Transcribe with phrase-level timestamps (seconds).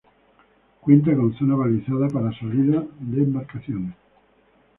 [0.81, 3.93] Cuenta con zona balizada para salido de embarcaciones.